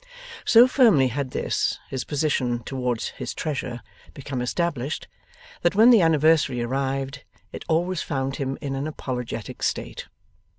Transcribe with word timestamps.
So 0.45 0.67
firmly 0.67 1.09
had 1.09 1.29
this 1.29 1.77
his 1.89 2.05
position 2.05 2.63
towards 2.63 3.09
his 3.09 3.35
treasure 3.35 3.81
become 4.15 4.41
established, 4.41 5.07
that 5.61 5.75
when 5.75 5.91
the 5.91 6.01
anniversary 6.01 6.59
arrived, 6.63 7.23
it 7.53 7.63
always 7.67 8.01
found 8.01 8.37
him 8.37 8.57
in 8.61 8.73
an 8.73 8.87
apologetic 8.87 9.61
state. 9.61 10.07